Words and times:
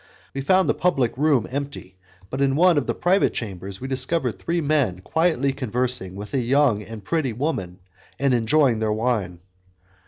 We 0.33 0.41
found 0.41 0.67
the 0.67 0.73
public 0.73 1.15
room 1.15 1.45
empty, 1.51 1.95
but 2.31 2.41
in 2.41 2.55
one 2.55 2.79
of 2.79 2.87
the 2.87 2.95
private 2.95 3.35
chambers 3.35 3.79
we 3.79 3.87
discovered 3.87 4.39
three 4.39 4.59
men 4.59 5.01
quietly 5.01 5.53
conversing 5.53 6.15
with 6.15 6.33
a 6.33 6.41
young 6.41 6.81
and 6.81 7.03
pretty 7.05 7.33
woman, 7.33 7.77
and 8.17 8.33
enjoying 8.33 8.79
their 8.79 8.91
wine. 8.93 9.41